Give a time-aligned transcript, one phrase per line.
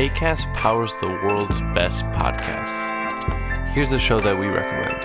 [0.00, 3.68] ACAST powers the world's best podcasts.
[3.74, 5.02] Here's a show that we recommend.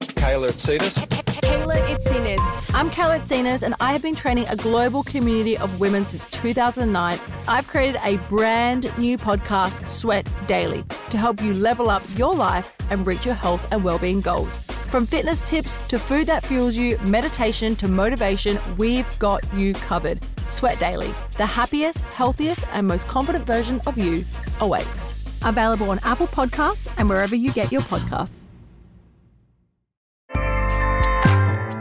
[0.00, 0.98] Kayla Tsetas.
[1.40, 2.74] Kayla Itzinas.
[2.74, 7.18] I'm Kayla Itzinas, and I have been training a global community of women since 2009.
[7.48, 12.76] I've created a brand new podcast, Sweat Daily, to help you level up your life
[12.90, 14.64] and reach your health and well-being goals.
[14.90, 20.20] From fitness tips to food that fuels you, meditation to motivation, we've got you covered.
[20.50, 24.24] Sweat Daily, the happiest, healthiest, and most confident version of you
[24.60, 25.24] awaits.
[25.42, 28.46] Available on Apple Podcasts and wherever you get your podcasts.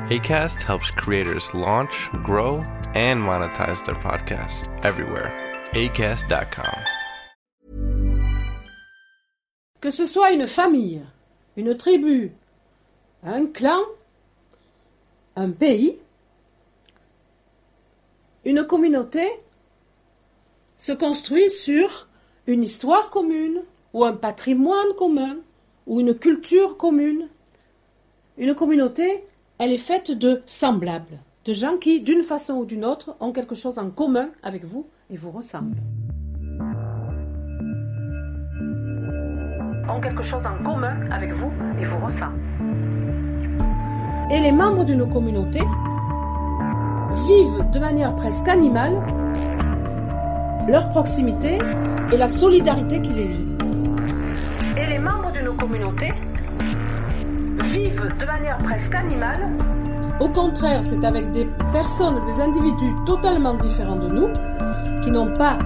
[0.10, 2.58] ACAST helps creators launch, grow,
[2.94, 5.34] and monetize their podcasts everywhere.
[5.72, 6.78] ACAST.com.
[9.82, 11.02] Que ce soit une famille,
[11.58, 12.32] une tribu,
[13.24, 13.82] un clan,
[15.36, 15.98] un pays,
[18.46, 19.28] une communauté
[20.78, 22.08] se construit sur
[22.46, 25.38] une histoire commune ou un patrimoine commun
[25.88, 27.28] ou une culture commune.
[28.38, 29.24] Une communauté,
[29.58, 33.56] elle est faite de semblables, de gens qui, d'une façon ou d'une autre, ont quelque
[33.56, 35.82] chose en commun avec vous et vous ressemblent.
[39.90, 42.42] Ont quelque chose en commun avec vous et vous ressemblent.
[44.32, 45.62] Et les membres d'une communauté
[47.16, 49.02] vivent de manière presque animale
[50.68, 51.58] leur proximité
[52.12, 53.58] et la solidarité qui les lie.
[54.78, 56.12] Et les membres d'une communauté
[57.66, 59.52] vivent de manière presque animale.
[60.20, 64.28] Au contraire, c'est avec des personnes, des individus totalement différents de nous,
[65.04, 65.58] qui n'ont pas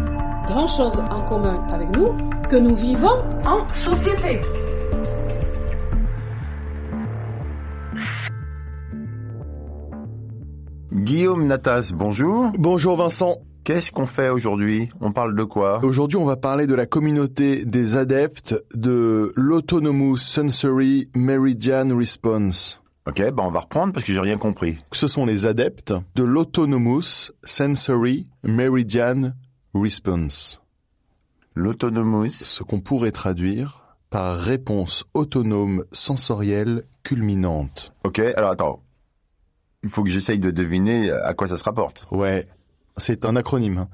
[0.47, 2.09] grand-chose en commun avec nous,
[2.49, 4.41] que nous vivons en société.
[11.09, 12.51] Guillaume Natas, bonjour.
[12.59, 13.37] Bonjour Vincent.
[13.63, 14.89] Qu'est-ce qu'on fait aujourd'hui?
[15.01, 15.83] On parle de quoi?
[15.83, 22.79] Aujourd'hui, on va parler de la communauté des adeptes de l'Autonomous Sensory Meridian Response.
[23.07, 24.77] Ok, bah on va reprendre parce que j'ai rien compris.
[24.91, 29.31] Ce sont les adeptes de l'Autonomous Sensory Meridian
[29.73, 30.61] Response.
[31.55, 32.29] L'autonomous?
[32.29, 37.95] Ce qu'on pourrait traduire par réponse autonome sensorielle culminante.
[38.03, 38.83] Ok, alors attends.
[39.83, 42.05] Il faut que j'essaye de deviner à quoi ça se rapporte.
[42.11, 42.47] Ouais,
[42.97, 43.87] c'est un acronyme.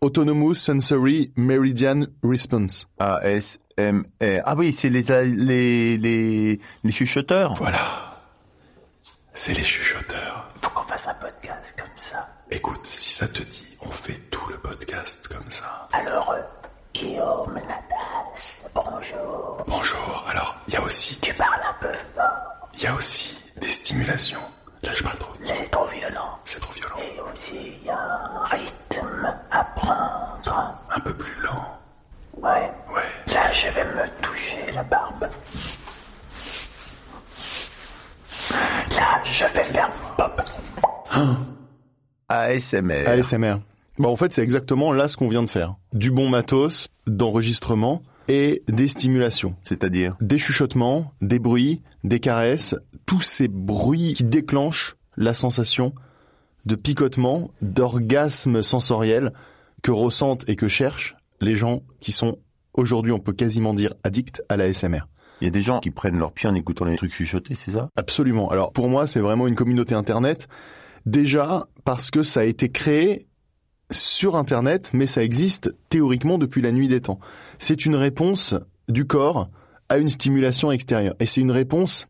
[0.00, 2.88] Autonomous Sensory Meridian Response.
[2.98, 4.42] ASMR.
[4.44, 5.02] Ah oui, c'est les,
[5.34, 7.54] les, les, les chuchoteurs.
[7.54, 8.16] Voilà.
[9.34, 10.48] C'est les chuchoteurs.
[10.60, 12.28] Faut qu'on fasse un podcast comme ça.
[12.50, 15.88] Écoute, si ça te dit, on fait tout le podcast comme ça.
[15.92, 16.40] Alors, euh,
[16.94, 19.64] Guillaume Natas, bonjour.
[19.68, 20.24] Bonjour.
[20.28, 23.68] Alors, il y a aussi, Tu parles un peu fort, il y a aussi des
[23.68, 24.40] stimulations.
[24.82, 25.32] Là, je parle trop.
[25.44, 26.38] c'est trop violent.
[26.44, 26.94] C'est trop violent.
[26.98, 30.74] Et aussi, il y a un rythme à prendre.
[30.94, 31.78] Un peu plus lent.
[32.36, 32.70] Ouais.
[32.94, 33.34] Ouais.
[33.34, 35.26] Là, je vais me toucher la barbe.
[38.96, 40.42] Là, je vais faire pop.
[42.28, 43.06] ASMR.
[43.06, 43.56] ASMR.
[43.98, 45.74] Bah, en fait, c'est exactement là ce qu'on vient de faire.
[45.92, 49.54] Du bon matos, d'enregistrement et des stimulations.
[49.62, 52.74] C'est-à-dire Des chuchotements, des bruits, des caresses,
[53.06, 55.94] tous ces bruits qui déclenchent la sensation
[56.66, 59.32] de picotement, d'orgasme sensoriel
[59.82, 62.38] que ressentent et que cherchent les gens qui sont
[62.74, 65.00] aujourd'hui, on peut quasiment dire, addicts à la SMR.
[65.40, 67.70] Il y a des gens qui prennent leur pied en écoutant les trucs chuchotés, c'est
[67.70, 67.90] ça?
[67.96, 68.48] Absolument.
[68.50, 70.48] Alors pour moi, c'est vraiment une communauté Internet.
[71.06, 73.27] Déjà parce que ça a été créé
[73.90, 77.18] sur Internet, mais ça existe théoriquement depuis la nuit des temps.
[77.58, 78.54] C'est une réponse
[78.88, 79.48] du corps
[79.88, 81.14] à une stimulation extérieure.
[81.20, 82.06] Et c'est une réponse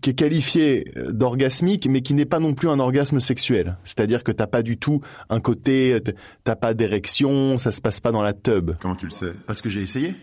[0.00, 3.76] qui est qualifiée d'orgasmique, mais qui n'est pas non plus un orgasme sexuel.
[3.84, 5.98] C'est-à-dire que t'as pas du tout un côté,
[6.44, 8.72] t'as pas d'érection, ça se passe pas dans la tub.
[8.80, 9.32] Comment tu le sais?
[9.46, 10.14] Parce que j'ai essayé.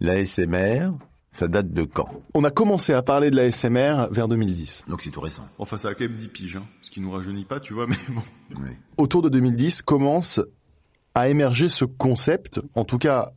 [0.00, 0.92] L'ASMR,
[1.30, 2.08] ça date de quand?
[2.34, 4.84] On a commencé à parler de la SMR vers 2010.
[4.88, 5.46] Donc c'est tout récent.
[5.58, 7.86] Enfin, ça a quand même 10 piges, hein, ce qui nous rajeunit pas, tu vois,
[7.86, 8.22] mais bon.
[8.56, 8.70] Oui.
[8.96, 10.40] Autour de 2010 commence
[11.14, 12.60] à émerger ce concept.
[12.74, 13.32] En tout cas,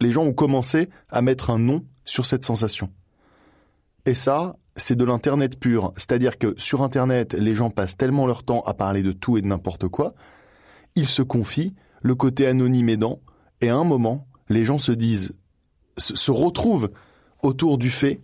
[0.00, 2.90] les gens ont commencé à mettre un nom sur cette sensation.
[4.06, 5.92] Et ça, c'est de l'Internet pur.
[5.96, 9.42] C'est-à-dire que sur Internet, les gens passent tellement leur temps à parler de tout et
[9.42, 10.14] de n'importe quoi,
[10.94, 13.20] ils se confient, le côté anonyme aidant,
[13.60, 15.34] et à un moment, les gens se disent,
[16.00, 16.90] se, retrouvent
[17.42, 18.20] autour du fait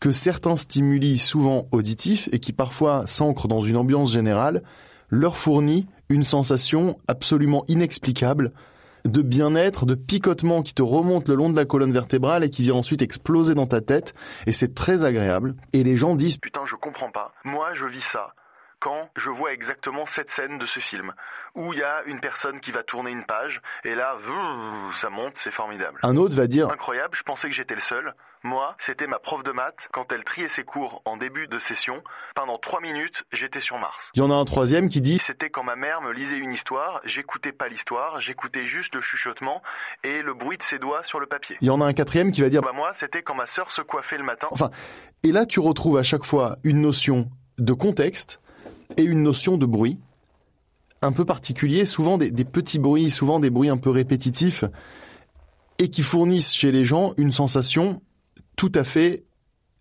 [0.00, 4.62] que certains stimuli souvent auditifs et qui parfois s'ancrent dans une ambiance générale
[5.10, 8.52] leur fournit une sensation absolument inexplicable
[9.04, 12.62] de bien-être, de picotement qui te remonte le long de la colonne vertébrale et qui
[12.62, 14.14] vient ensuite exploser dans ta tête.
[14.46, 15.54] Et c'est très agréable.
[15.72, 17.32] Et les gens disent Putain, je comprends pas.
[17.44, 18.34] Moi, je vis ça
[18.80, 21.12] quand je vois exactement cette scène de ce film,
[21.54, 24.16] où il y a une personne qui va tourner une page, et là,
[24.94, 25.98] ça monte, c'est formidable.
[26.02, 28.14] Un autre va dire Incroyable, je pensais que j'étais le seul.
[28.44, 32.02] Moi, c'était ma prof de maths, quand elle triait ses cours en début de session,
[32.36, 34.10] pendant trois minutes, j'étais sur Mars.
[34.14, 36.52] Il y en a un troisième qui dit C'était quand ma mère me lisait une
[36.52, 39.62] histoire, j'écoutais pas l'histoire, j'écoutais juste le chuchotement
[40.04, 41.56] et le bruit de ses doigts sur le papier.
[41.60, 43.72] Il y en a un quatrième qui va dire Bah moi, c'était quand ma sœur
[43.72, 44.46] se coiffait le matin.
[44.52, 44.70] Enfin,
[45.24, 47.28] et là tu retrouves à chaque fois une notion
[47.58, 48.40] de contexte,
[48.96, 49.98] et une notion de bruit
[51.02, 54.64] un peu particulier, souvent des, petits bruits, souvent des bruits un peu répétitifs,
[55.78, 58.02] et qui fournissent chez les gens une sensation
[58.56, 59.24] tout à fait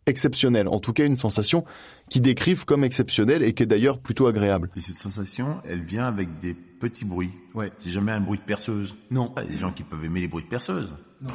[0.05, 1.65] exceptionnelle, en tout cas une sensation
[2.09, 4.69] qui décrivent comme exceptionnelle et qui est d'ailleurs plutôt agréable.
[4.75, 7.33] Et cette sensation, elle vient avec des petits bruits.
[7.55, 7.71] Ouais.
[7.79, 8.95] C'est jamais un bruit de perceuse.
[9.11, 9.33] Non.
[9.37, 10.93] Il y a des gens qui peuvent aimer les bruits de perceuse.
[11.21, 11.31] Non.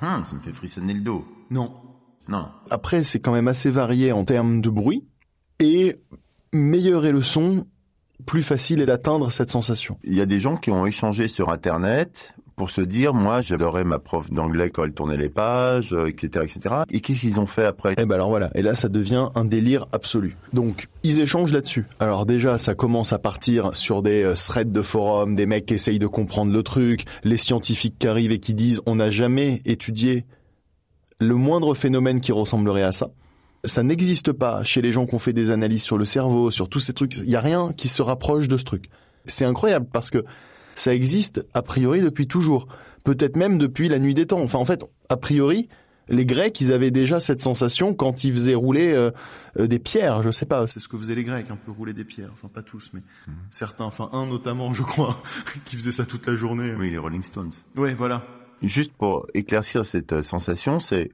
[0.00, 1.24] Hum, ça me fait frissonner le dos.
[1.50, 1.72] Non.
[2.26, 2.48] Non.
[2.70, 5.04] Après, c'est quand même assez varié en termes de bruit.
[5.60, 5.96] Et
[6.52, 7.66] meilleur est le son,
[8.26, 9.98] plus facile est d'atteindre cette sensation.
[10.04, 13.82] Il y a des gens qui ont échangé sur Internet pour se dire, moi, j'adorais
[13.82, 16.74] ma prof d'anglais quand elle tournait les pages, etc., euh, etc.
[16.90, 17.94] Et qu'est-ce qu'ils ont fait après?
[17.98, 18.50] Eh ben alors voilà.
[18.54, 20.36] Et là, ça devient un délire absolu.
[20.52, 21.86] Donc, ils échangent là-dessus.
[21.98, 25.74] Alors déjà, ça commence à partir sur des euh, threads de forums, des mecs qui
[25.74, 29.62] essayent de comprendre le truc, les scientifiques qui arrivent et qui disent, on n'a jamais
[29.64, 30.26] étudié
[31.18, 33.10] le moindre phénomène qui ressemblerait à ça
[33.64, 36.68] ça n'existe pas chez les gens qui ont fait des analyses sur le cerveau, sur
[36.68, 37.16] tous ces trucs.
[37.16, 38.90] Il n'y a rien qui se rapproche de ce truc.
[39.24, 40.24] C'est incroyable parce que
[40.74, 42.66] ça existe a priori depuis toujours.
[43.04, 44.40] Peut-être même depuis la nuit des temps.
[44.40, 45.68] Enfin, en fait, a priori,
[46.08, 49.10] les Grecs, ils avaient déjà cette sensation quand ils faisaient rouler euh,
[49.58, 50.22] euh, des pierres.
[50.22, 52.30] Je sais pas, c'est ce que faisaient les Grecs, un peu rouler des pierres.
[52.32, 53.34] Enfin, pas tous, mais mhm.
[53.50, 53.84] certains.
[53.84, 55.22] Enfin, un notamment, je crois,
[55.64, 56.74] qui faisait ça toute la journée.
[56.76, 57.52] Oui, les Rolling Stones.
[57.76, 58.24] Oui, voilà.
[58.62, 61.10] Juste pour éclaircir cette euh, sensation, c'est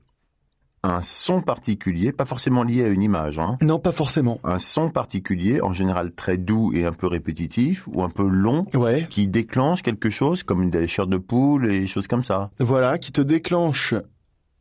[0.83, 3.39] un son particulier, pas forcément lié à une image.
[3.39, 3.57] Hein.
[3.63, 4.39] Non, pas forcément.
[4.45, 8.67] Un son particulier, en général très doux et un peu répétitif, ou un peu long,
[8.75, 9.07] ouais.
[9.11, 12.51] qui déclenche quelque chose, comme une lécheur de poule et des choses comme ça.
[12.59, 13.95] Voilà, qui te déclenche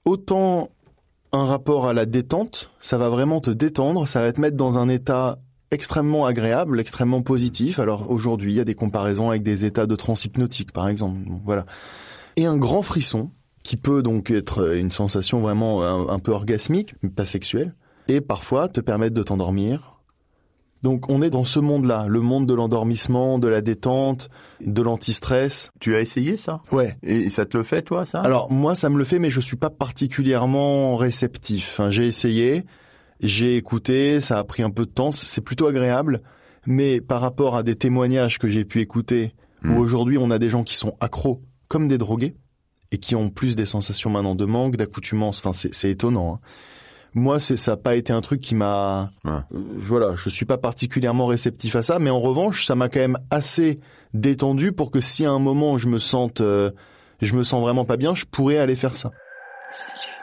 [0.06, 0.70] autant
[1.34, 4.80] un rapport à la détente, ça va vraiment te détendre, ça va te mettre dans
[4.80, 5.40] un état
[5.72, 7.80] extrêmement agréable, extrêmement positif.
[7.80, 11.20] Alors aujourd'hui, il y a des comparaisons avec des états de transhypnotique, par exemple.
[11.44, 11.66] voilà.
[12.38, 13.32] Et un grand frisson,
[13.68, 17.76] qui peut donc être une sensation vraiment un, peu orgasmique, mais pas sexuelle,
[18.08, 20.00] et parfois te permettre de t'endormir.
[20.84, 24.30] Donc on est dans ce monde-là, le monde de l'endormissement, de la détente,
[24.62, 25.72] de l'antistress.
[25.82, 26.62] Tu as essayé ça?
[26.72, 26.96] Ouais.
[27.04, 28.22] Et ça te le fait toi ça?
[28.22, 31.82] Alors moi ça me le fait mais je suis pas particulièrement réceptif.
[31.90, 32.64] j'ai essayé,
[33.20, 36.22] j'ai écouté, ça a pris un peu de temps, c'est plutôt agréable,
[36.66, 39.36] mais par rapport à des témoignages que j'ai pu écouter,
[39.66, 39.78] où hmm.
[39.78, 42.38] aujourd'hui on a des gens qui sont accros comme des drogués,
[42.92, 45.40] et qui ont plus des sensations maintenant de manque, d'accoutumance.
[45.44, 46.36] Enfin, c'est étonnant.
[46.36, 46.48] Hein.
[47.14, 49.12] Moi, c'est ça n'a pas été un truc qui m'a.
[49.26, 53.00] Euh, voilà, je suis pas particulièrement réceptif à ça, mais en revanche, ça m'a quand
[53.00, 53.80] même assez
[54.14, 56.72] détendu pour que si à un moment je me sente, euh,
[57.22, 59.12] je me sens vraiment pas bien, je pourrais aller faire ça.
[59.72, 60.17] Salut.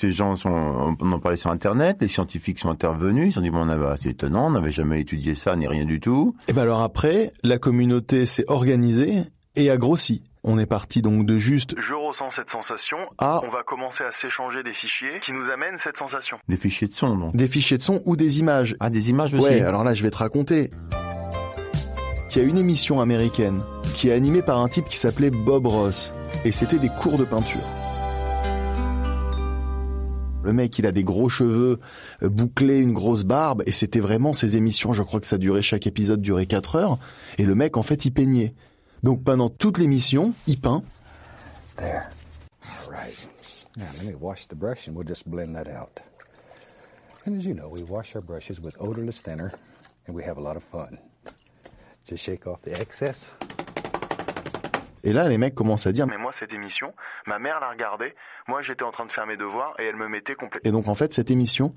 [0.00, 3.50] Ces gens sont, on en parlait sur Internet, les scientifiques sont intervenus, ils ont dit
[3.50, 3.66] bon,
[3.98, 6.34] c'est étonnant, on n'avait jamais étudié ça ni rien du tout.
[6.48, 9.24] Et ben alors après, la communauté s'est organisée
[9.56, 10.22] et a grossi.
[10.42, 14.10] On est parti donc de juste je ressens cette sensation à on va commencer à
[14.10, 16.38] s'échanger des fichiers qui nous amènent cette sensation.
[16.48, 18.76] Des fichiers de son, non Des fichiers de son ou des images.
[18.80, 19.44] Ah, des images aussi.
[19.44, 20.70] Ouais, alors là je vais te raconter.
[22.30, 23.60] Il y a une émission américaine
[23.94, 26.10] qui est animée par un type qui s'appelait Bob Ross
[26.46, 27.60] et c'était des cours de peinture.
[30.42, 31.80] Le mec, il a des gros cheveux
[32.22, 35.62] euh, bouclés, une grosse barbe, et c'était vraiment ces émissions, je crois que ça durait,
[35.62, 36.98] chaque épisode durait 4 heures,
[37.38, 38.54] et le mec, en fait, il peignait.
[39.02, 40.82] Donc pendant toute l'émission, il peint.
[41.76, 42.10] There.
[42.62, 43.16] All right.
[43.76, 46.00] Now let me wash the brush and we'll just blend that out.
[47.24, 49.52] And as you know, we wash our brushes with odorless thinner,
[50.06, 50.98] and we have a lot of fun.
[52.06, 53.30] Just shake off the excess.
[55.04, 56.92] Et là, les mecs commencent à dire, mais moi, cette émission,
[57.26, 58.14] ma mère l'a regardée,
[58.48, 60.68] moi, j'étais en train de faire mes devoirs et elle me mettait complètement.
[60.68, 61.74] Et donc, en fait, cette émission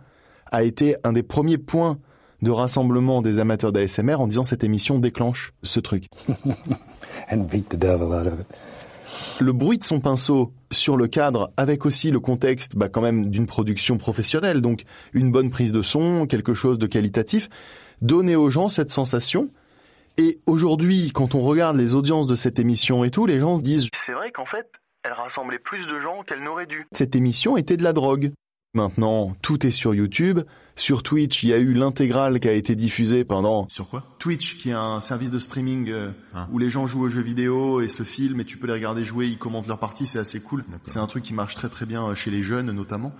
[0.51, 1.99] a été un des premiers points
[2.41, 6.05] de rassemblement des amateurs d'ASMR en disant cette émission déclenche ce truc.
[9.39, 13.29] Le bruit de son pinceau sur le cadre, avec aussi le contexte bah, quand même
[13.29, 17.49] d'une production professionnelle, donc une bonne prise de son, quelque chose de qualitatif,
[18.01, 19.49] donnait aux gens cette sensation
[20.17, 23.63] Et aujourd'hui, quand on regarde les audiences de cette émission et tout, les gens se
[23.63, 24.67] disent c'est vrai qu'en fait,
[25.03, 26.85] elle rassemblait plus de gens qu'elle n'aurait dû.
[26.91, 28.31] Cette émission était de la drogue.
[28.75, 30.39] Maintenant, tout est sur YouTube.
[30.75, 33.67] Sur Twitch, il y a eu l'intégrale qui a été diffusée pendant...
[33.69, 34.03] Sur quoi?
[34.17, 36.47] Twitch, qui est un service de streaming euh, Ah.
[36.51, 39.03] où les gens jouent aux jeux vidéo et se filment et tu peux les regarder
[39.03, 40.63] jouer, ils commentent leur partie, c'est assez cool.
[40.85, 43.13] C'est un truc qui marche très très bien euh, chez les jeunes notamment,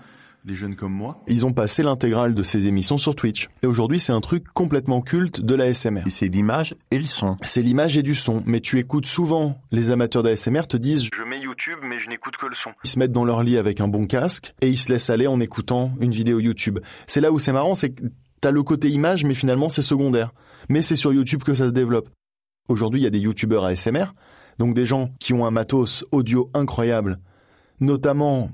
[0.44, 1.22] les jeunes comme moi.
[1.26, 3.48] Ils ont passé l'intégrale de ces émissions sur Twitch.
[3.62, 6.02] Et aujourd'hui, c'est un truc complètement culte de la SMR.
[6.06, 7.36] Et C'est l'image et le son.
[7.42, 11.22] C'est l'image et du son, mais tu écoutes souvent les amateurs d'ASMR te disent je
[11.22, 12.70] mets YouTube mais je n'écoute que le son.
[12.84, 15.26] Ils se mettent dans leur lit avec un bon casque et ils se laissent aller
[15.26, 16.78] en écoutant une vidéo YouTube.
[17.06, 18.02] C'est là où c'est marrant, c'est que
[18.40, 20.32] t'as le côté image mais finalement c'est secondaire.
[20.68, 22.08] Mais c'est sur YouTube que ça se développe.
[22.68, 24.06] Aujourd'hui, il y a des YouTubeurs ASMR,
[24.58, 27.18] donc des gens qui ont un matos audio incroyable.
[27.80, 28.48] Notamment,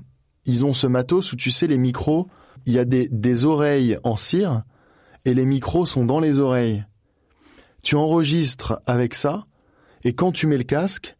[0.45, 2.27] ils ont ce matos où tu sais les micros,
[2.65, 4.63] il y a des, des oreilles en cire
[5.25, 6.85] et les micros sont dans les oreilles
[7.83, 9.45] tu enregistres avec ça,
[10.03, 11.17] et quand tu mets le casque,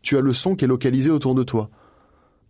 [0.00, 1.68] tu as le son qui est localisé autour de toi.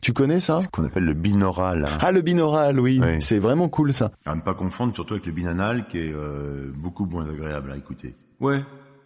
[0.00, 0.60] Tu connais ça?
[0.70, 1.84] Qu'on appelle le binaural.
[1.84, 1.98] hein.
[2.00, 3.00] Ah, le binaural, oui.
[3.02, 3.20] Oui.
[3.20, 4.12] C'est vraiment cool ça.
[4.24, 7.76] À ne pas confondre surtout avec le binanal qui est euh, beaucoup moins agréable à
[7.76, 8.14] écouter.
[8.38, 8.60] Ouais.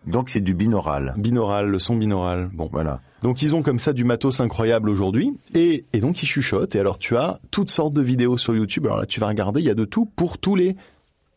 [0.06, 1.14] Donc c'est du binaural.
[1.16, 2.50] Binaural, le son binaural.
[2.52, 2.68] Bon.
[2.73, 3.00] Voilà.
[3.23, 6.80] Donc ils ont comme ça du matos incroyable aujourd'hui, et, et donc ils chuchotent, et
[6.80, 9.66] alors tu as toutes sortes de vidéos sur YouTube, alors là tu vas regarder, il
[9.66, 10.76] y a de tout pour tous les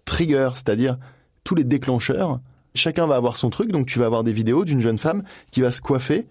[0.06, 0.98] triggers, c'est-à-dire
[1.44, 2.40] tous les déclencheurs.
[2.74, 5.62] Chacun va avoir son truc, donc tu vas avoir des vidéos d'une jeune femme qui
[5.62, 6.28] va se coiffer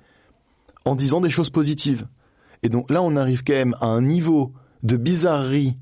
[0.85, 2.07] en disant des choses positives.
[2.62, 5.76] Et donc là, on arrive quand même à un niveau de bizarrerie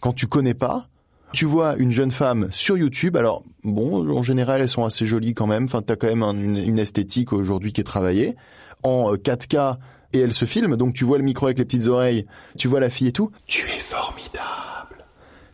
[0.00, 0.88] quand tu connais pas.
[1.34, 5.34] Tu vois une jeune femme sur YouTube, alors bon, en général, elles sont assez jolies
[5.34, 5.64] quand même.
[5.64, 8.36] Enfin, t'as quand même un- une, une esthétique aujourd'hui qui est travaillée
[8.84, 9.76] en euh, 4K
[10.12, 10.76] et elle se filme.
[10.76, 12.24] Donc tu vois le micro avec les petites oreilles,
[12.56, 13.30] tu vois la fille et tout.
[13.46, 15.04] Tu es formidable.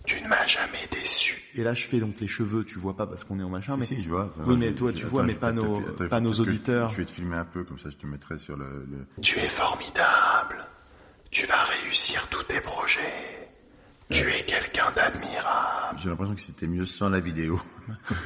[0.04, 1.38] Tu ne m'as jamais déçu.
[1.54, 2.64] Et là, je fais donc les cheveux.
[2.64, 4.30] Tu vois pas parce qu'on est en machin, mais Si, si, je vois.
[4.46, 6.90] Oui, mais toi, tu vois, mais pas nos- attends, pas faut nos que je- auditeurs.
[6.90, 8.86] Je vais te filmer un peu, comme ça je te mettrai sur le...
[8.90, 10.66] le- Tu es formidable.
[11.30, 13.00] Tu vas réussir tous tes projets.
[14.10, 15.69] Tu es quelqu'un d'admirable.
[15.98, 17.60] J'ai l'impression que c'était mieux sans la vidéo.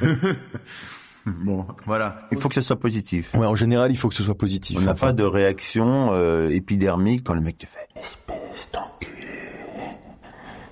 [1.25, 2.27] bon, Voilà.
[2.31, 3.33] il faut que ce soit positif.
[3.33, 4.77] Ouais, en général, il faut que ce soit positif.
[4.79, 9.39] On n'a pas de réaction euh, épidermique quand le mec te fait espèce d'enculé,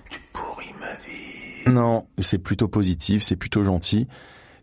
[0.10, 1.74] tu pourris ma vie.
[1.74, 4.08] Non, c'est plutôt positif, c'est plutôt gentil.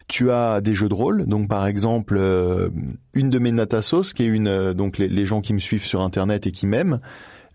[0.08, 2.68] Tu as des jeux de rôle, donc par exemple euh,
[3.14, 5.84] une de mes natassos, qui est une euh, donc les, les gens qui me suivent
[5.86, 7.00] sur internet et qui m'aiment,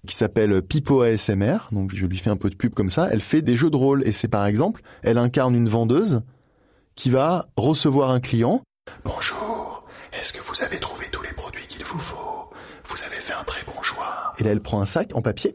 [0.05, 3.09] qui s'appelle Pipo ASMR, donc je lui fais un peu de pub comme ça.
[3.11, 6.21] Elle fait des jeux de rôle et c'est par exemple, elle incarne une vendeuse
[6.95, 8.61] qui va recevoir un client.
[9.03, 12.49] Bonjour, est-ce que vous avez trouvé tous les produits qu'il vous faut?
[12.85, 14.33] Vous avez fait un très bon choix.
[14.37, 15.53] Et là, elle prend un sac en papier.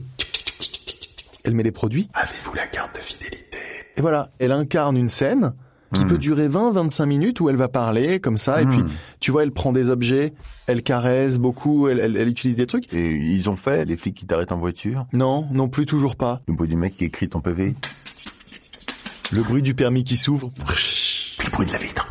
[1.45, 2.09] Elle met les produits.
[2.13, 3.59] Avez-vous la carte de fidélité?
[3.97, 5.55] Et voilà, elle incarne une scène
[5.93, 6.09] qui Hmm.
[6.09, 8.63] peut durer 20-25 minutes où elle va parler comme ça.
[8.63, 8.89] Et puis, Hmm.
[9.21, 10.33] tu vois, elle prend des objets,
[10.67, 12.93] elle caresse beaucoup, elle, elle, elle utilise des trucs.
[12.93, 16.41] Et ils ont fait, les flics qui t'arrêtent en voiture, Non, non plus, toujours pas.
[16.47, 17.75] le bruit du mec qui écrit ton PV,
[19.33, 20.51] Le bruit du permis qui s'ouvre.
[21.45, 22.09] le bruit de la vitre.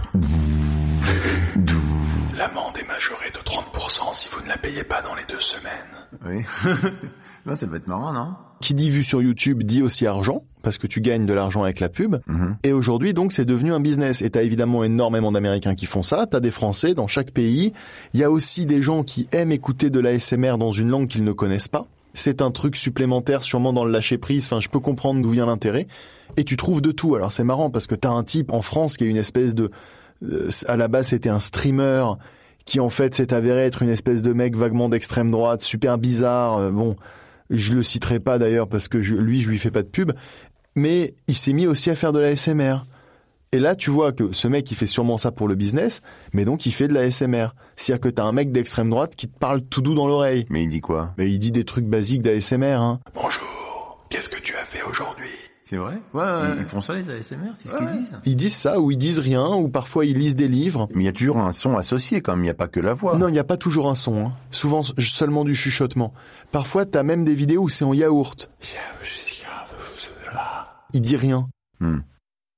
[2.37, 5.71] L'amende est majorée de 30% si vous ne la payez pas dans les deux semaines.
[6.25, 6.43] Oui.
[7.53, 8.33] Ça va être marrant, non?
[8.61, 11.79] Qui dit vue sur YouTube dit aussi argent, parce que tu gagnes de l'argent avec
[11.79, 12.17] la pub.
[12.27, 12.57] Mhm.
[12.63, 14.21] Et aujourd'hui, donc, c'est devenu un business.
[14.21, 16.27] Et t'as évidemment énormément d'Américains qui font ça.
[16.29, 17.73] T'as des Français dans chaque pays.
[18.13, 21.23] Il y a aussi des gens qui aiment écouter de l'ASMR dans une langue qu'ils
[21.23, 21.85] ne connaissent pas.
[22.13, 24.45] C'est un truc supplémentaire, sûrement dans le lâcher prise.
[24.45, 25.87] Enfin, je peux comprendre d'où vient l'intérêt.
[26.37, 27.15] Et tu trouves de tout.
[27.15, 29.71] Alors, c'est marrant parce que t'as un type en France qui est une espèce de,
[30.23, 32.05] euh, à la base, c'était un streamer
[32.65, 36.57] qui en fait s'est avéré être une espèce de mec vaguement d'extrême droite, super bizarre.
[36.57, 36.95] Euh, Bon,
[37.49, 40.11] je le citerai pas d'ailleurs parce que je- lui, je lui fais pas de pub.
[40.75, 42.85] Mais il s'est mis aussi à faire de la SMR.
[43.51, 46.01] Et là, tu vois que ce mec, il fait sûrement ça pour le business,
[46.33, 47.47] mais donc il fait de la SMR.
[47.75, 50.45] C'est-à-dire que t'as un mec d'extrême droite qui te parle tout doux dans l'oreille.
[50.51, 51.13] Mais il dit quoi?
[51.17, 52.99] Mais il dit des trucs basiques d'ASMR, hein.
[53.15, 55.25] Bonjour, qu'est-ce que tu as fait aujourd'hui?
[55.69, 56.55] C'est vrai Ouais, ouais.
[56.61, 59.19] Ils font ça les ASMR, c'est ce qu'ils disent Ils disent ça, ou ils disent
[59.19, 60.89] rien, ou parfois ils lisent des livres.
[60.95, 62.79] Mais il y a toujours un son associé quand même, il n'y a pas que
[62.79, 63.15] la voix.
[63.19, 64.25] Non, il n'y a pas toujours un son.
[64.25, 64.33] hein.
[64.49, 66.11] Souvent seulement du chuchotement.
[66.51, 68.49] Parfois, t'as même des vidéos où c'est en yaourt.
[70.93, 71.47] Il dit rien.
[71.79, 71.99] Hmm.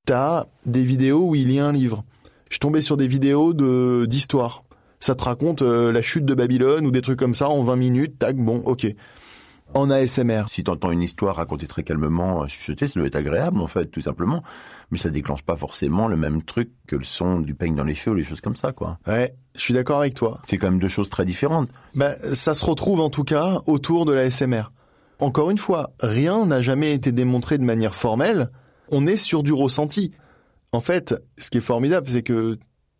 [0.07, 2.05] T'as des vidéos où il lit un livre.
[2.49, 4.63] Je tombais sur des vidéos de d'histoire.
[5.01, 7.75] Ça te raconte euh, la chute de Babylone ou des trucs comme ça en 20
[7.75, 8.19] minutes.
[8.19, 8.87] Tac, bon, ok.
[9.73, 10.43] En ASMR.
[10.47, 14.01] Si t'entends une histoire racontée très calmement, chuchotée, ça doit être agréable en fait, tout
[14.01, 14.43] simplement.
[14.91, 17.95] Mais ça déclenche pas forcément le même truc que le son du peigne dans les
[17.95, 18.99] cheveux ou les choses comme ça, quoi.
[19.07, 20.41] Ouais, je suis d'accord avec toi.
[20.43, 21.69] C'est quand même deux choses très différentes.
[21.95, 24.71] Bah, ça se retrouve en tout cas autour de la SMR.
[25.19, 28.49] Encore une fois, rien n'a jamais été démontré de manière formelle.
[28.89, 30.11] On est sur du ressenti.
[30.73, 32.57] En fait, ce qui est formidable, c'est que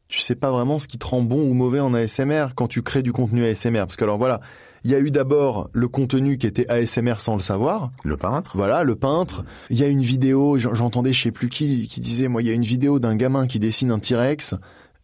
[0.08, 2.82] tu sais pas vraiment ce qui te rend bon ou mauvais en ASMR quand tu
[2.82, 3.80] crées du contenu ASMR.
[3.80, 4.40] Parce que alors voilà,
[4.84, 7.92] il y a eu d'abord le contenu qui était ASMR sans le savoir.
[8.04, 8.52] Le peintre.
[8.56, 9.46] Voilà, le peintre.
[9.70, 12.52] Il y a une vidéo, j'entendais je sais plus qui, qui disait, moi, il y
[12.52, 14.56] a une vidéo d'un gamin qui dessine un T-Rex.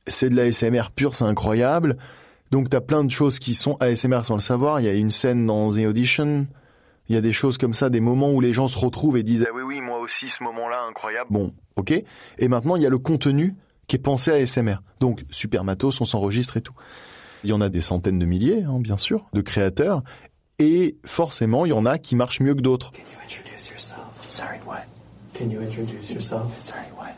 [0.07, 1.97] C'est de l'ASMR pur, c'est incroyable.
[2.49, 4.79] Donc t'as plein de choses qui sont ASMR sans le savoir.
[4.79, 6.47] Il y a une scène dans The Audition.
[7.09, 9.23] Il y a des choses comme ça, des moments où les gens se retrouvent et
[9.23, 11.27] disent, ah oui, oui, moi aussi, ce moment-là, incroyable.
[11.29, 11.93] Bon, ok.
[12.37, 13.55] Et maintenant, il y a le contenu
[13.87, 14.77] qui est pensé à SMR.
[14.99, 16.73] Donc, super matos, on s'enregistre et tout.
[17.43, 20.03] Il y en a des centaines de milliers, hein, bien sûr, de créateurs.
[20.59, 22.91] Et forcément, il y en a qui marchent mieux que d'autres.
[22.91, 24.25] Can you introduce yourself?
[24.25, 24.85] Sorry, what?
[25.33, 26.59] Can you introduce yourself?
[26.59, 27.13] Sorry, what?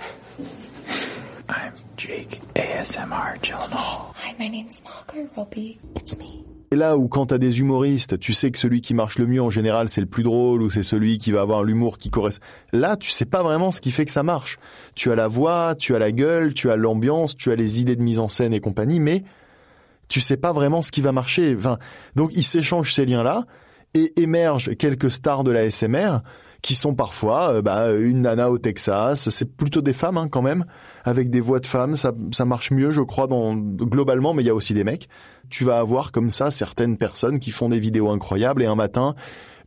[1.49, 4.13] I'm Jake, ASMR Gyllenhaal.
[4.23, 5.79] Hi, my name's Margot Robbie.
[5.95, 6.45] It's me.
[6.71, 9.41] Et là où quand t'as des humoristes, tu sais que celui qui marche le mieux
[9.41, 12.45] en général c'est le plus drôle ou c'est celui qui va avoir l'humour qui correspond.
[12.73, 14.59] Là, tu sais pas vraiment ce qui fait que ça marche.
[14.93, 17.95] Tu as la voix, tu as la gueule, tu as l'ambiance, tu as les idées
[17.95, 19.23] de mise en scène et compagnie, mais
[20.09, 21.55] tu sais pas vraiment ce qui va marcher.
[21.57, 21.77] Enfin,
[22.15, 23.45] donc ils s'échangent ces liens-là
[23.93, 26.19] et émergent quelques stars de la SMR
[26.61, 30.41] qui sont parfois euh, bah, une nana au Texas, c'est plutôt des femmes hein, quand
[30.41, 30.65] même,
[31.05, 34.47] avec des voix de femmes, ça, ça marche mieux je crois dans, globalement, mais il
[34.47, 35.07] y a aussi des mecs.
[35.49, 39.15] Tu vas avoir comme ça certaines personnes qui font des vidéos incroyables et un matin,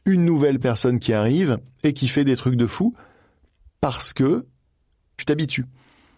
[0.05, 2.95] une nouvelle personne qui arrive et qui fait des trucs de fou
[3.81, 4.47] parce que
[5.17, 5.67] tu t'habitues.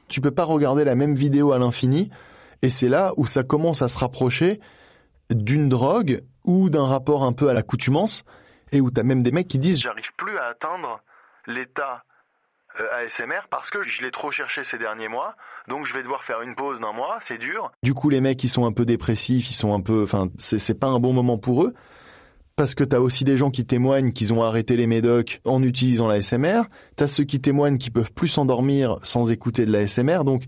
[0.08, 2.10] Tu peux pas regarder la même vidéo à l'infini
[2.64, 4.58] et c'est là où ça commence à se rapprocher
[5.30, 8.24] d'une drogue ou d'un rapport un peu à l'accoutumance
[8.72, 11.02] et où t'as même des mecs qui disent j'arrive plus à atteindre
[11.46, 12.04] l'état
[12.80, 15.36] euh, ASMR parce que je l'ai trop cherché ces derniers mois,
[15.68, 17.70] donc je vais devoir faire une pause d'un mois, c'est dur.
[17.82, 20.80] Du coup, les mecs, ils sont un peu dépressifs, ils sont un peu, enfin, c'est
[20.80, 21.74] pas un bon moment pour eux.
[22.56, 26.08] Parce que t'as aussi des gens qui témoignent qu'ils ont arrêté les médocs en utilisant
[26.08, 26.62] la SMR.
[26.96, 30.24] T'as ceux qui témoignent qu'ils peuvent plus s'endormir sans écouter de la SMR.
[30.24, 30.44] Donc,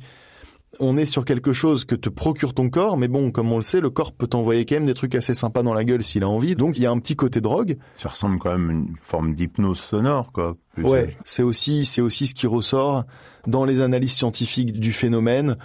[0.80, 3.62] on est sur quelque chose que te procure ton corps, mais bon, comme on le
[3.62, 6.22] sait, le corps peut t'envoyer quand même des trucs assez sympas dans la gueule s'il
[6.22, 6.55] a envie.
[6.55, 7.79] Donc il y a un petit côté drogue.
[7.96, 10.57] Ça ressemble quand même à une forme d'hypnose sonore, quoi.
[10.79, 13.05] ouais, c'est aussi c'est aussi ce qui ressort
[13.46, 15.57] dans les analyses scientifiques du phénomène,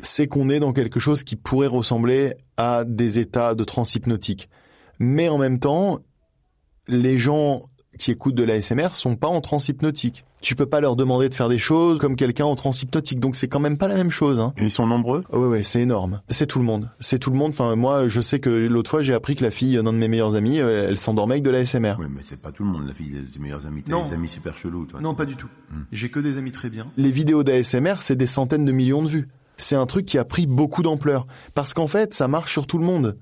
[0.00, 4.48] c'est qu'on est dans quelque chose qui pourrait ressembler à des états de transe hypnotique.
[4.98, 6.00] Mais en même temps,
[6.88, 7.62] les gens
[7.98, 10.24] qui écoutent de la SMR sont pas en transe hypnotique.
[10.40, 13.18] Tu peux pas leur demander de faire des choses comme quelqu'un en transe hypnotique.
[13.18, 14.40] Donc c'est quand même pas la même chose.
[14.40, 14.52] Hein.
[14.58, 15.24] Et ils sont nombreux?
[15.32, 16.20] Ouais, ouais, c'est énorme.
[16.28, 16.90] C'est tout le monde.
[17.00, 17.52] C'est tout le monde.
[17.54, 20.08] Enfin, moi, je sais que l'autre fois, j'ai appris que la fille d'un de mes
[20.08, 21.94] meilleurs amis, euh, elle s'endormait avec de la SMR.
[21.98, 23.82] Oui, mais c'est pas tout le monde, la fille des meilleurs amis.
[23.82, 25.00] T'as des amis super chelous, toi.
[25.00, 25.48] Non, pas du tout.
[25.70, 25.84] Hmm.
[25.92, 26.88] J'ai que des amis très bien.
[26.96, 29.28] Les vidéos d'ASMR, c'est des centaines de millions de vues.
[29.56, 31.26] C'est un truc qui a pris beaucoup d'ampleur.
[31.54, 33.16] Parce qu'en fait, ça marche sur tout le monde.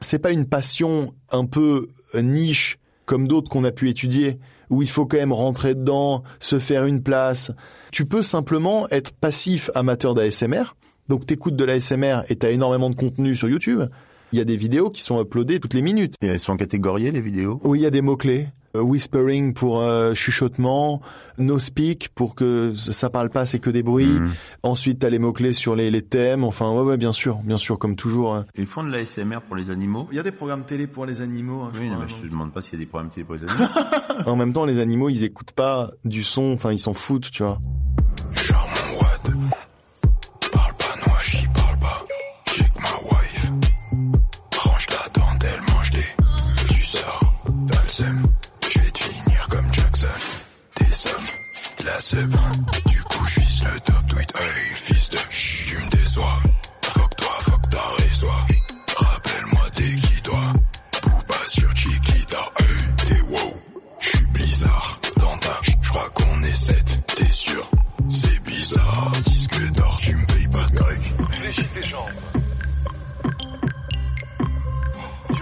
[0.00, 4.38] C'est pas une passion un peu niche comme d'autres qu'on a pu étudier
[4.68, 7.52] où il faut quand même rentrer dedans, se faire une place.
[7.92, 10.74] Tu peux simplement être passif amateur d'ASMR.
[11.08, 13.82] Donc t'écoutes de l'ASMR et t'as énormément de contenu sur YouTube.
[14.32, 16.14] Il y a des vidéos qui sont uploadées toutes les minutes.
[16.20, 17.60] Et elles sont catégoriées les vidéos?
[17.62, 18.48] Oui, il y a des mots-clés.
[18.76, 21.00] Euh, whispering pour euh, chuchotement,
[21.38, 24.06] no speak pour que ça parle pas, c'est que des bruits.
[24.06, 24.30] Mhm.
[24.62, 26.44] Ensuite, t'as les mots clés sur les, les, thèmes.
[26.44, 28.34] Enfin, ouais, ouais, bien sûr, bien sûr, comme toujours.
[28.34, 28.46] Hein.
[28.56, 30.08] Ils font de l'ASMR pour les animaux.
[30.10, 31.62] Il y a des programmes télé pour les animaux.
[31.62, 33.68] Hein, oui, je, te demande pas s'il y a des programmes télé pour les animaux.
[34.26, 36.52] en même temps, les animaux, ils écoutent pas du son.
[36.52, 37.60] Enfin, ils s'en foutent, tu vois.
[52.08, 53.95] Du coup, je le top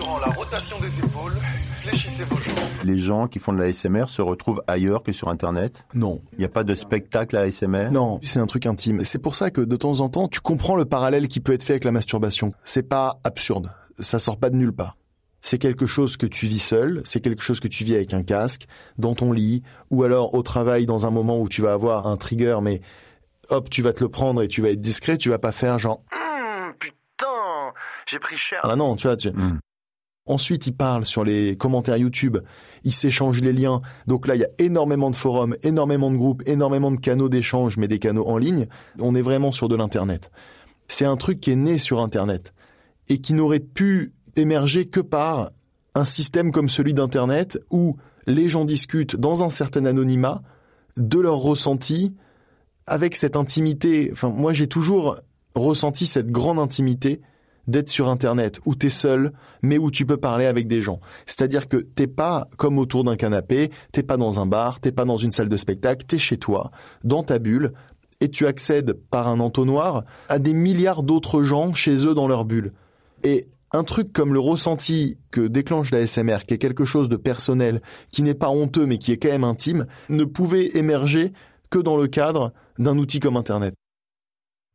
[0.04, 1.32] Durant la rotation des épaules,
[1.80, 5.28] fléchissez vos jambes les gens qui font de la SMR se retrouvent ailleurs que sur
[5.30, 5.86] Internet?
[5.94, 6.20] Non.
[6.32, 9.02] Il n'y a pas de spectacle à SMR Non, c'est un truc intime.
[9.04, 11.62] C'est pour ça que de temps en temps, tu comprends le parallèle qui peut être
[11.62, 12.52] fait avec la masturbation.
[12.62, 13.72] C'est pas absurde.
[13.98, 14.98] Ça sort pas de nulle part.
[15.40, 18.22] C'est quelque chose que tu vis seul, c'est quelque chose que tu vis avec un
[18.22, 18.66] casque,
[18.98, 22.18] dans ton lit, ou alors au travail dans un moment où tu vas avoir un
[22.18, 22.82] trigger, mais
[23.48, 25.78] hop, tu vas te le prendre et tu vas être discret, tu vas pas faire
[25.78, 27.72] genre hum, putain,
[28.06, 28.60] j'ai pris cher.
[28.62, 29.28] Ah non, tu vois, tu...
[29.28, 29.60] Hum.
[30.26, 32.38] Ensuite, ils parlent sur les commentaires YouTube,
[32.82, 33.82] ils s'échangent les liens.
[34.06, 37.76] Donc là, il y a énormément de forums, énormément de groupes, énormément de canaux d'échange,
[37.76, 38.66] mais des canaux en ligne.
[38.98, 40.30] On est vraiment sur de l'Internet.
[40.88, 42.54] C'est un truc qui est né sur Internet
[43.08, 45.50] et qui n'aurait pu émerger que par
[45.94, 50.42] un système comme celui d'Internet où les gens discutent dans un certain anonymat
[50.96, 52.14] de leurs ressentis
[52.86, 54.08] avec cette intimité.
[54.12, 55.16] Enfin, moi, j'ai toujours
[55.54, 57.20] ressenti cette grande intimité
[57.66, 61.00] d'être sur Internet, où t'es seul, mais où tu peux parler avec des gens.
[61.26, 65.04] C'est-à-dire que t'es pas comme autour d'un canapé, t'es pas dans un bar, t'es pas
[65.04, 66.70] dans une salle de spectacle, t'es chez toi,
[67.02, 67.72] dans ta bulle,
[68.20, 72.44] et tu accèdes par un entonnoir à des milliards d'autres gens chez eux dans leur
[72.44, 72.72] bulle.
[73.22, 77.16] Et un truc comme le ressenti que déclenche la SMR, qui est quelque chose de
[77.16, 81.32] personnel, qui n'est pas honteux mais qui est quand même intime, ne pouvait émerger
[81.70, 83.74] que dans le cadre d'un outil comme Internet.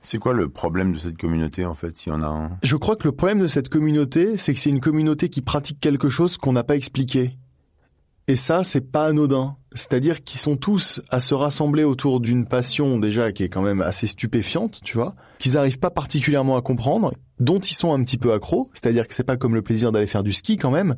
[0.01, 2.51] C'est quoi le problème de cette communauté en fait, s'il y en a un?
[2.63, 5.79] Je crois que le problème de cette communauté, c'est que c'est une communauté qui pratique
[5.79, 7.37] quelque chose qu'on n'a pas expliqué.
[8.27, 9.55] Et ça, c'est pas anodin.
[9.73, 13.81] C'est-à-dire qu'ils sont tous à se rassembler autour d'une passion déjà qui est quand même
[13.81, 18.17] assez stupéfiante, tu vois, qu'ils n'arrivent pas particulièrement à comprendre, dont ils sont un petit
[18.17, 18.69] peu accros.
[18.73, 20.95] C'est-à-dire que c'est pas comme le plaisir d'aller faire du ski quand même.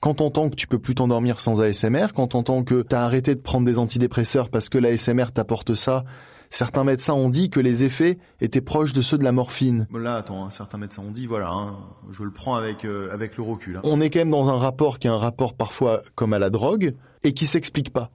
[0.00, 3.40] Quand t'entends que tu peux plus t'endormir sans ASMR, quand t'entends que t'as arrêté de
[3.40, 6.04] prendre des antidépresseurs parce que l'ASMR t'apporte ça,
[6.50, 9.86] Certains médecins ont dit que les effets étaient proches de ceux de la morphine.
[9.92, 11.76] Là, attends, hein, certains médecins ont dit, voilà, hein,
[12.12, 13.76] je le prends avec euh, avec le recul.
[13.76, 13.80] hein.
[13.84, 16.50] On est quand même dans un rapport qui est un rapport parfois comme à la
[16.50, 18.10] drogue et qui s'explique pas.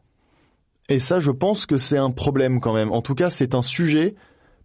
[0.87, 2.91] Et ça, je pense que c'est un problème quand même.
[2.91, 4.15] En tout cas, c'est un sujet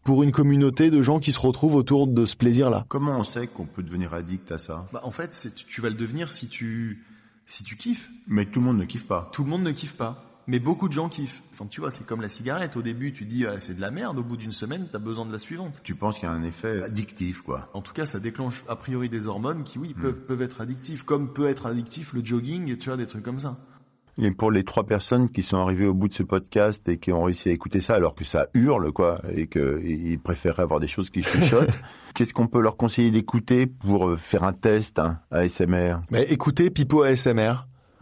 [0.05, 2.85] pour une communauté de gens qui se retrouvent autour de ce plaisir-là.
[2.89, 4.87] Comment on sait qu'on peut devenir addict à ça?
[4.93, 7.05] Bah, en fait, c'est- tu vas le devenir si tu
[7.47, 8.11] si tu kiffes.
[8.27, 9.29] Mais tout le monde ne kiffe pas.
[9.33, 10.34] Tout le monde ne kiffe pas.
[10.47, 11.43] Mais beaucoup de gens kiffent.
[11.53, 12.77] Enfin, tu vois, c'est comme la cigarette.
[12.77, 14.19] Au début, tu dis, ah, c'est de la merde.
[14.19, 15.81] Au bout d'une semaine, t'as besoin de la suivante.
[15.85, 17.71] Tu penses qu'il y a un effet addictif, quoi.
[17.73, 19.83] En tout cas, ça déclenche a priori des hormones qui, Hmm.
[19.83, 21.03] oui, peuvent, peuvent être addictifs.
[21.03, 23.57] Comme peut être addictif le jogging, tu vois, des trucs comme ça.
[24.17, 27.11] Et pour les trois personnes qui sont arrivées au bout de ce podcast et qui
[27.13, 30.87] ont réussi à écouter ça alors que ça hurle, quoi, et qu'ils préféraient avoir des
[30.87, 31.77] choses qui chuchotent,
[32.15, 36.71] qu'est-ce qu'on peut leur conseiller d'écouter pour euh, faire un test hein, ASMR Mais écoutez
[36.71, 37.55] Pipo ASMR.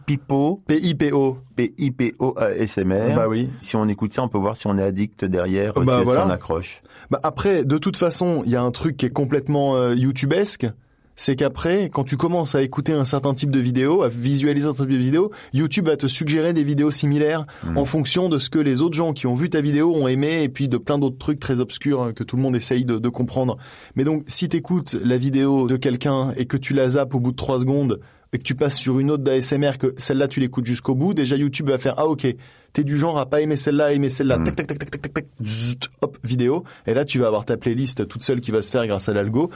[0.05, 1.37] Pipo, P-I-P-O.
[1.55, 3.15] P-I-P-O ASMR.
[3.15, 3.49] Bah oui.
[3.61, 6.25] Si on écoute ça, on peut voir si on est addict derrière, Bah si, voilà.
[6.25, 6.81] on accroche.
[7.11, 10.67] Bah après, de toute façon, il y a un truc qui est complètement euh, YouTubesque,
[11.15, 14.73] c'est qu'après, quand tu commences à écouter un certain type de vidéo, à visualiser un
[14.73, 17.77] type de vidéo, YouTube va te suggérer des vidéos similaires Mm.
[17.77, 20.41] en fonction de ce que les autres gens qui ont vu ta vidéo ont aimé
[20.41, 22.97] et puis de plein d'autres trucs très obscurs hein, que tout le monde essaye de,
[22.97, 23.57] de comprendre.
[23.95, 27.31] Mais donc, si t'écoutes la vidéo de quelqu'un et que tu la zappes au bout
[27.31, 27.99] de trois secondes
[28.33, 31.35] et que tu passes sur une autre d'ASMR, que celle-là tu l'écoutes jusqu'au bout, déjà
[31.37, 32.27] YouTube va faire ah ok,
[32.73, 34.43] t'es du genre à pas aimer celle-là, aimer celle-là, Mm.
[34.45, 37.45] tac tac tac tac tac tac tac, zzt, hop vidéo, et là tu vas avoir
[37.45, 39.49] ta playlist toute seule qui va se faire grâce à l'algo.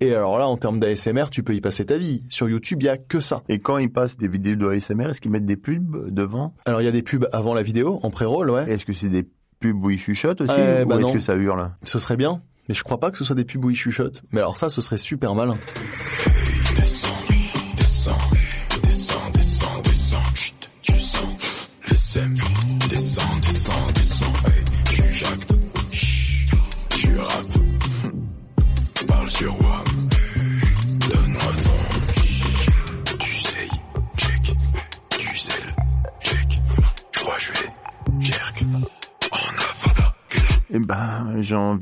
[0.00, 2.24] Et alors là, en termes d'ASMR, tu peux y passer ta vie.
[2.28, 3.44] Sur YouTube, il y a que ça.
[3.48, 6.54] Et quand ils passent des vidéos de ASMR, est-ce qu'ils mettent des pubs devant?
[6.64, 8.68] Alors il y a des pubs avant la vidéo, en pré-roll, ouais.
[8.68, 9.24] Est-ce que c'est des
[9.60, 11.70] pubs où ils chuchotent aussi Euh, Ou bah est-ce que ça hurle?
[11.84, 14.22] Ce serait bien, mais je crois pas que ce soit des pubs où ils chuchotent.
[14.32, 15.56] Mais alors ça, ce serait super malin.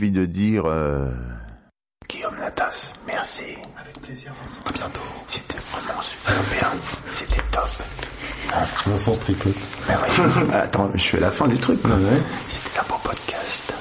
[0.01, 0.63] Envie de dire...
[0.67, 1.11] euh,
[2.09, 3.43] Guillaume Natas, merci.
[3.79, 4.61] Avec plaisir, Vincent.
[4.67, 5.03] À bientôt.
[5.27, 6.69] C'était vraiment super bien.
[7.13, 7.69] C'était top.
[8.87, 9.55] Vincent se tricote.
[9.89, 11.83] Mais oui, attends, je fais la fin du truc.
[11.83, 11.93] quoi.
[12.49, 13.75] C'était un beau podcast.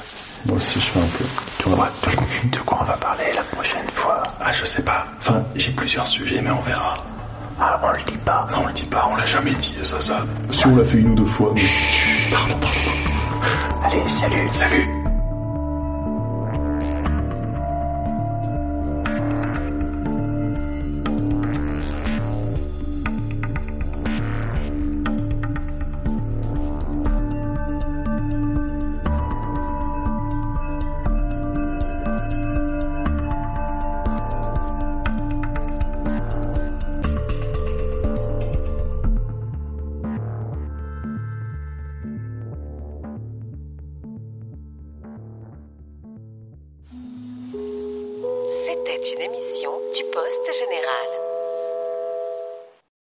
[0.46, 1.26] Moi aussi, je fais un peu.
[1.64, 4.22] Tu vois, de, de quoi on va parler la prochaine fois?
[4.42, 5.06] Ah, je sais pas.
[5.20, 6.98] Enfin, j'ai plusieurs sujets, mais on verra.
[7.62, 8.46] Ah, on le dit pas.
[8.52, 10.26] Non, on le dit pas, on l'a jamais dit, ça, ça.
[10.52, 11.52] Si on l'a fait une ou deux fois.
[11.56, 11.62] mais-
[12.32, 13.86] Pardon, pardon.
[13.86, 14.48] Allez, salut.
[14.52, 14.88] Salut.